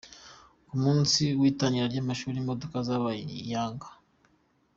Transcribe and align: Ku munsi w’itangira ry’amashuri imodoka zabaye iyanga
Ku 0.67 0.75
munsi 0.83 1.21
w’itangira 1.39 1.85
ry’amashuri 1.91 2.37
imodoka 2.39 2.75
zabaye 2.87 3.21
iyanga 3.45 3.87